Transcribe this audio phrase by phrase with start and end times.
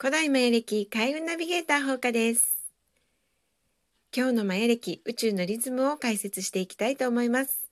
[0.00, 2.62] 古代マヤ暦開運ナビゲーター放課です。
[4.16, 7.68] 今日のマヤ暦宇宙のリズムを解説していきたいと思います。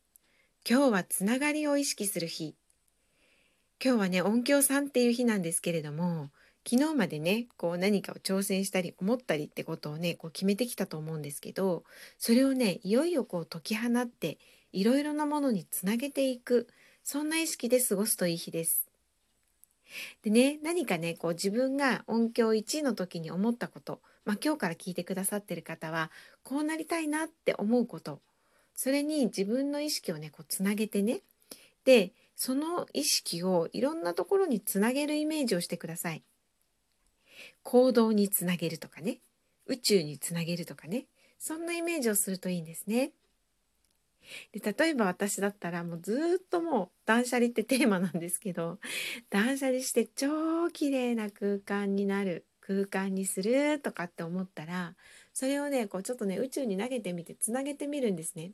[0.68, 2.56] 今日はつながりを意識する日。
[3.80, 6.30] 今日はね音響さんっていう日なんですけれども
[6.68, 11.84] 昨日までねこう何かを挑戦したり思ったりってことをねこう決めてきたと思うんですけど
[12.18, 14.38] それをねいよいよこう解き放って
[14.72, 16.66] いろいろなものにつなげていく
[17.04, 18.85] そんな意識で過ごすといい日です。
[20.22, 26.10] でね何かねこう自分が音響1の時に思ったこと、まあ、今日から聞いてくださってる方は
[26.42, 28.20] こうなりたいなって思うこと
[28.74, 31.20] それに自分の意識をねこうつなげてね
[31.84, 36.22] でその意識をいろんなところにつなげるイメージをしてください。
[37.62, 39.18] 行動につなげるとかね
[39.66, 41.06] 宇宙につなげるとかね
[41.38, 43.12] そんなイメージをするといいんですね。
[44.52, 48.78] で例えば私だったらもうずっともう断捨離ってテーマなんですけど
[49.30, 54.94] 断捨離して超綺麗な空間になる空間にするとかって思ったら
[55.32, 58.52] それをねこうちょっとね宇宙に投げてみてつなげてみるんですね。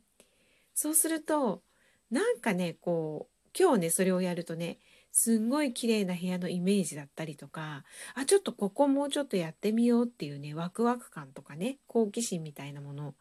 [0.75, 1.63] そうすると
[2.11, 4.79] なんかねこう今日ねそれをやるとね
[5.13, 13.15] すんごい綺麗な部屋のイメージだったりとかあちょっとここもうちょっとやってみようっていうねワクワク感とかね好奇心みたいなもの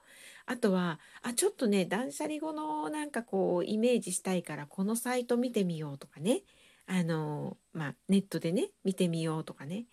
[0.46, 6.42] あとはあちょっとね断捨離後のなんかこうイメージしたいからこのサイト見てみようとかね
[6.88, 9.86] あのまあネットでね見てみようとかね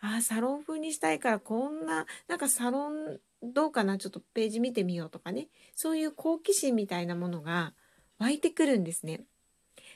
[0.00, 7.74] あサロン風にしたいからこんななんかサロンどうかなちょっとページ見てみようとかねそういう好奇心みたいなものが
[8.18, 9.24] 湧いてくるんですね。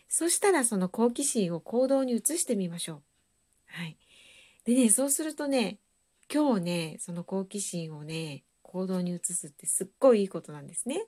[0.09, 3.03] そしたらその好奇心を行動に移してみましょう。
[3.67, 3.97] はい。
[4.65, 5.79] でね、そうするとね、
[6.33, 11.07] 今日ね、その好奇心をね、行動に移すってすっごいいいことなんですね。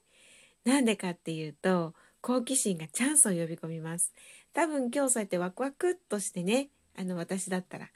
[0.65, 4.13] なんでかっていうと好奇心がチャンスを呼び込みます。
[4.53, 7.89] 多分今日そうやってワクワクっとしてねあの私だったら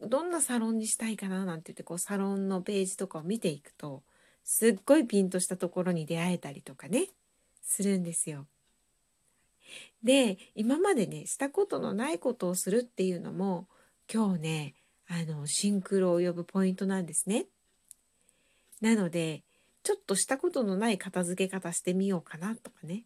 [0.00, 4.02] どんなサロンにしたいかななんて言ってこうサロンのページとかを見ていくと
[4.42, 7.08] すっごいピンとしたところに出会えたりとかね
[7.62, 8.46] するんですよ。
[10.02, 13.68] で今までねしたことのないことをするっていうのも
[14.12, 14.74] 今日ね
[15.08, 17.46] あのシンクロを呼ぶポイントなんですね。
[18.80, 19.42] なので
[19.82, 23.04] ちょっとしたことのない片付け方してみようかなとかね。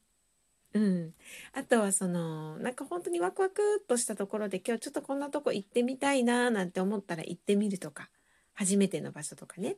[0.75, 1.15] うん、
[1.53, 8.11] あとはそのなんか本当にワクワクっとしたところで今日ちょっとこんなとこ行ってみたいななんて思ったら行ってみるとか
[8.55, 9.77] 初めての場所とかね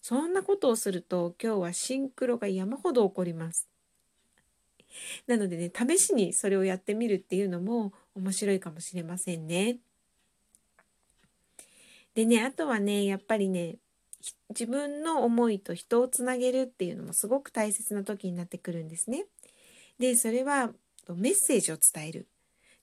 [0.00, 3.68] そんなことをすると今日はシンクロが山ほど起こります。
[5.26, 9.78] なのでね試しにそれをやってみるっていうのも面白いかもしれませんね。
[12.14, 13.76] でねあとはねやっぱりね
[14.50, 19.26] 自分の思いと人をつなげるっていうのもすごく大切な時になってくるんですね。
[19.98, 20.70] でそれは
[21.08, 22.28] メッセージを伝える。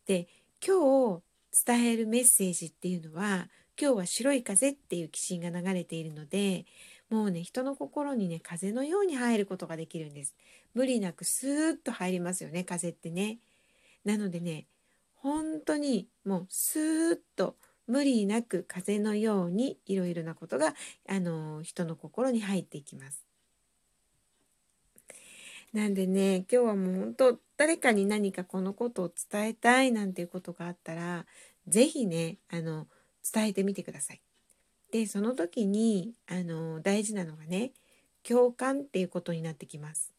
[0.05, 0.27] で
[0.65, 1.21] 今日
[1.65, 3.47] 伝えるメッセージっていうのは
[3.79, 6.65] 今日は白い風っていう気心が流れているので
[7.09, 10.35] もうね人の心にね風のように入ることができるんです。
[10.73, 13.39] 無理なくスーッと入りますよね風ってね。
[14.05, 14.65] なのでね
[15.15, 17.55] 本当にもうスーッと
[17.89, 20.75] 無理なく風のようにいろいろなことが
[21.09, 23.25] あの人の心に入っていきます。
[25.73, 31.25] なんでね今日はもう本当誰かに何かこのことを伝えたいなんていうことがあったら
[31.67, 32.87] 是非ねあの
[33.33, 34.21] 伝えてみてください。
[34.91, 37.71] でその時にあの大事なのがね
[38.21, 40.13] 共感っていうことになってきます。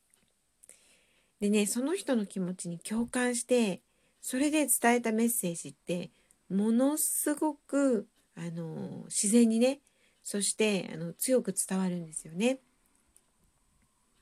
[1.41, 3.81] でねその人の気持ちに共感して
[4.21, 6.11] それで伝えたメッセージって
[6.51, 8.07] ものすごく
[8.37, 9.81] あの自然にね
[10.23, 12.59] そしてあの強く伝わるんですよね。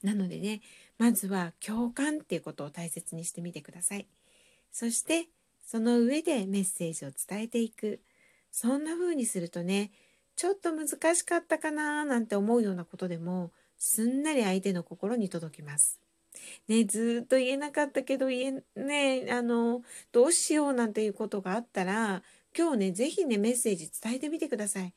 [0.02, 0.60] なのでね
[0.98, 4.06] まずは共感っていうことを大切にしてみてください。
[4.72, 5.28] そして
[5.66, 8.00] その上でメッセージを伝えていく
[8.50, 9.90] そんな風にするとね
[10.36, 16.00] ちょっと難しかったかななんて思うようなことでもすんなり相手の心に届きます。
[16.68, 19.82] ね、ずっと言えなかったけど言えねあの
[20.12, 22.22] どうしようなんていうことがあったら
[22.56, 24.92] 今日ね是非ねメッセージ伝えてみてください。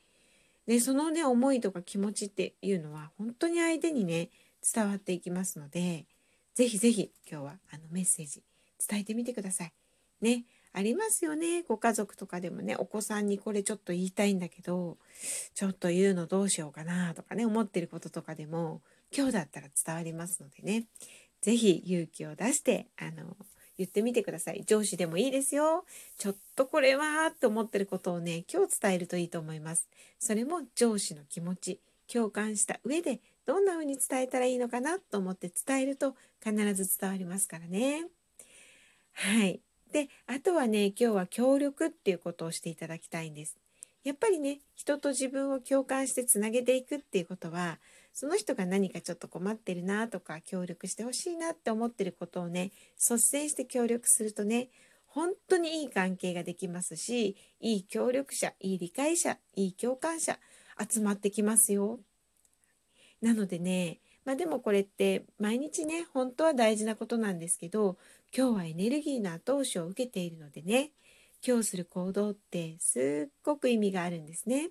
[0.67, 4.29] でそのね思いとか気持ちっていうのは本当に相手にね
[4.73, 6.05] 伝わっていきますので
[6.53, 8.43] 是非是非今日はあのメッセージ
[8.87, 9.73] 伝えてみてください。
[10.21, 14.97] ねありますよねご家族とかでもねお子さんにこれちょっと言いたいんだけど
[15.53, 18.81] ちょっと言うのどうしようかなとかね思ってることとかでも
[19.15, 20.85] 今日だったら伝わりますのでね
[21.41, 23.35] 是非勇気を出してあの
[23.77, 24.63] 言ってみてください。
[24.65, 25.85] 上司でもいいですよ。
[26.17, 29.87] ちょっとこれはって思ってることをね今日伝えるといいと思います。
[30.19, 31.79] それも上司の気持ち
[32.11, 38.05] 共感した上でどんな風に伝えたらいいのかなと思って伝えると必ず伝わりますからね。
[39.13, 39.61] はい。
[39.91, 43.57] であとはね今日は協力っていうことをしていただきたいんです。
[44.03, 47.77] やっぱりね人と自分を共感してつなげていくっていうことは
[48.13, 54.69] その人が何かちょっと困ってるなとか協力してほしいなって思ってることをね率先して協力するとね
[55.05, 60.37] 本当にいい関係ができますしいい協力者いい理解者いい共感者
[60.89, 61.99] 集まってきますよ。
[63.21, 67.97] なのでねまあでもこれって毎日ね本当は大事なことなんですけど
[68.35, 70.91] 今日はエネルギーの後押しを受けているのでね
[71.45, 74.69] 今日する行動ってすっごく意味があるんですね。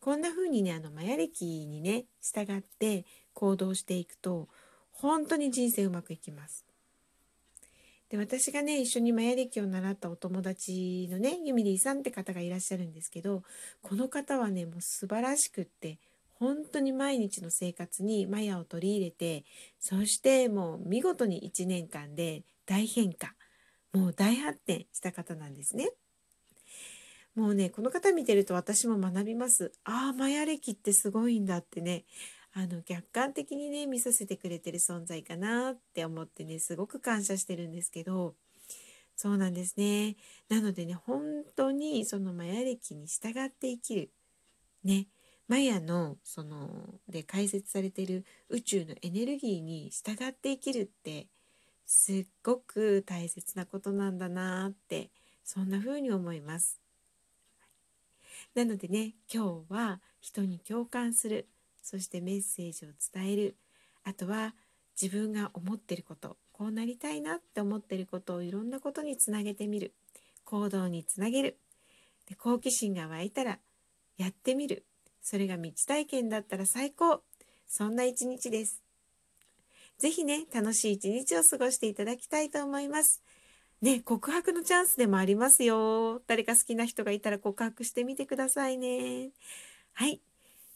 [0.00, 3.04] こんな風にねあのマヤ歴にね従って
[3.34, 4.48] 行動していくと
[4.92, 6.64] 本当に人生うまくいきます。
[8.08, 13.44] で私がね一緒にマヤ歴を習ったお友達のねユミリーさんって方がいらっしゃるんですけど
[13.82, 15.98] この方はねもう素晴らしくって
[16.40, 19.44] 本当に毎日の生活にマヤを取り入れて
[19.78, 23.34] そしてもう見事に1年間で大変化
[23.92, 25.90] もう大発展した方なんですね。
[27.34, 29.72] もうねこの方見てると私も学びます。
[29.84, 32.04] ああマヤ歴ってすごいんだってね
[32.52, 38.34] あの客観的にね見させてくれてる存在かなって思ってねすごく感謝してるんですけど
[39.16, 40.16] そうなんですね。
[40.48, 44.10] なのでね本当にそのマヤ歴に従って生きる
[44.82, 45.06] ね
[45.46, 51.28] マヤのそので解説されてる宇宙のエネルギーに従って生きるって
[51.86, 55.10] すっごく大切なことなんだなって
[55.44, 56.79] そんな風に思います。
[58.54, 61.48] なのでね今日は人に共感する
[61.82, 63.56] そしてメッセージを伝える
[64.04, 64.54] あとは
[65.00, 69.94] 自分が思ってることこうなりたいなって思ってることをいろんなことにつなげてみる
[70.44, 71.58] 行動につなげる
[72.28, 73.58] で好奇心が湧いたら
[74.18, 74.84] やってみる
[75.22, 77.22] それが道体験だったら最高
[77.70, 78.82] そんな一日です。
[79.96, 83.22] ぜひね、楽しい一日を過ごしていただきたいと思います。
[83.82, 86.20] ね、告白のチャンスでもありますよ。
[86.26, 89.30] 誰か好きな人がいたら告白してみてくださいね。
[89.94, 90.20] はい。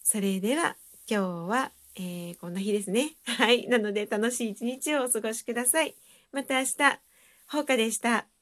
[0.03, 0.77] それでは
[1.09, 3.13] 今日は、えー、こんな日ですね。
[3.25, 3.69] はい。
[3.69, 5.95] なので楽しい一日をお過ごしください。
[6.33, 6.77] また明日、
[7.49, 8.34] ほうかでした。